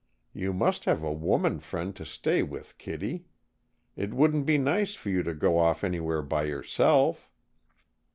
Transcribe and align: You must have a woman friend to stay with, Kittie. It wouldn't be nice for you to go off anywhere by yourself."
You 0.33 0.51
must 0.51 0.85
have 0.85 1.03
a 1.03 1.13
woman 1.13 1.59
friend 1.59 1.95
to 1.95 2.05
stay 2.07 2.41
with, 2.41 2.75
Kittie. 2.79 3.27
It 3.95 4.15
wouldn't 4.15 4.47
be 4.47 4.57
nice 4.57 4.95
for 4.95 5.11
you 5.11 5.21
to 5.21 5.35
go 5.35 5.59
off 5.59 5.83
anywhere 5.83 6.23
by 6.23 6.45
yourself." 6.45 7.29